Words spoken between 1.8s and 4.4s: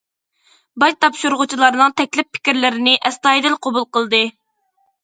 تەكلىپ، پىكىرلىرىنى ئەستايىدىل قوبۇل قىلدى.